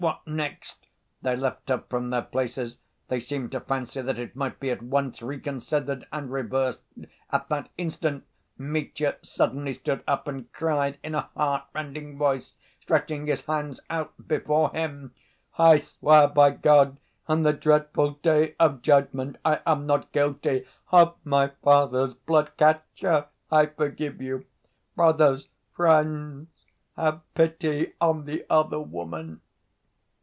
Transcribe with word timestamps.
What 0.01 0.25
next?" 0.25 0.87
They 1.21 1.35
leapt 1.35 1.69
up 1.69 1.87
from 1.87 2.09
their 2.09 2.23
places. 2.23 2.79
They 3.07 3.19
seemed 3.19 3.51
to 3.51 3.59
fancy 3.59 4.01
that 4.01 4.17
it 4.17 4.35
might 4.35 4.59
be 4.59 4.71
at 4.71 4.81
once 4.81 5.21
reconsidered 5.21 6.07
and 6.11 6.31
reversed. 6.31 6.81
At 7.31 7.49
that 7.49 7.69
instant 7.77 8.23
Mitya 8.57 9.17
suddenly 9.21 9.73
stood 9.73 10.03
up 10.07 10.27
and 10.27 10.51
cried 10.53 10.97
in 11.03 11.13
a 11.13 11.29
heartrending 11.37 12.17
voice, 12.17 12.55
stretching 12.79 13.27
his 13.27 13.45
hands 13.45 13.79
out 13.91 14.27
before 14.27 14.71
him: 14.71 15.13
"I 15.59 15.77
swear 15.77 16.27
by 16.27 16.49
God 16.49 16.97
and 17.27 17.45
the 17.45 17.53
dreadful 17.53 18.13
Day 18.23 18.55
of 18.59 18.81
Judgment 18.81 19.35
I 19.45 19.59
am 19.67 19.85
not 19.85 20.11
guilty 20.11 20.65
of 20.91 21.15
my 21.23 21.49
father's 21.61 22.15
blood! 22.15 22.53
Katya, 22.57 23.27
I 23.51 23.67
forgive 23.67 24.19
you! 24.19 24.47
Brothers, 24.95 25.49
friends, 25.75 26.47
have 26.97 27.21
pity 27.35 27.93
on 28.01 28.25
the 28.25 28.47
other 28.49 28.79
woman!" 28.79 29.41